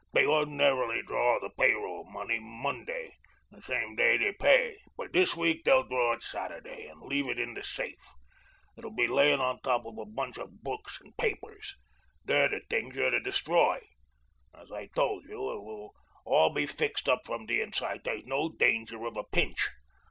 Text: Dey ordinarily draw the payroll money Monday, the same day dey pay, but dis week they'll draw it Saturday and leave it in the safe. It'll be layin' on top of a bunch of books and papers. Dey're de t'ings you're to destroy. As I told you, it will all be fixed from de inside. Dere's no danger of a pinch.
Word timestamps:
Dey 0.15 0.25
ordinarily 0.25 1.03
draw 1.03 1.39
the 1.39 1.51
payroll 1.51 2.09
money 2.09 2.39
Monday, 2.41 3.11
the 3.51 3.61
same 3.61 3.95
day 3.95 4.17
dey 4.17 4.31
pay, 4.33 4.77
but 4.97 5.11
dis 5.11 5.35
week 5.35 5.63
they'll 5.63 5.87
draw 5.87 6.13
it 6.13 6.23
Saturday 6.23 6.87
and 6.87 7.01
leave 7.03 7.27
it 7.27 7.37
in 7.37 7.53
the 7.53 7.63
safe. 7.63 8.01
It'll 8.75 8.95
be 8.95 9.05
layin' 9.05 9.39
on 9.39 9.59
top 9.61 9.85
of 9.85 9.99
a 9.99 10.05
bunch 10.07 10.39
of 10.39 10.63
books 10.63 10.99
and 11.01 11.15
papers. 11.17 11.75
Dey're 12.25 12.49
de 12.49 12.61
t'ings 12.61 12.95
you're 12.95 13.11
to 13.11 13.19
destroy. 13.19 13.79
As 14.59 14.71
I 14.71 14.87
told 14.87 15.25
you, 15.25 15.35
it 15.53 15.61
will 15.61 15.93
all 16.25 16.49
be 16.51 16.65
fixed 16.65 17.07
from 17.23 17.45
de 17.45 17.61
inside. 17.61 18.01
Dere's 18.01 18.25
no 18.25 18.49
danger 18.57 19.05
of 19.05 19.15
a 19.15 19.23
pinch. 19.25 19.69